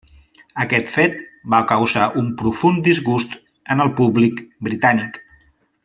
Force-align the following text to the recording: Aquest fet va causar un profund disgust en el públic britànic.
Aquest 0.61 0.87
fet 0.93 1.19
va 1.55 1.59
causar 1.73 2.07
un 2.23 2.31
profund 2.43 2.81
disgust 2.89 3.37
en 3.75 3.85
el 3.87 3.93
públic 4.01 4.43
britànic. 4.71 5.23